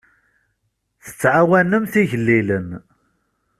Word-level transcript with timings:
Ttɛawanent 1.07 1.93
igellilen. 2.01 2.69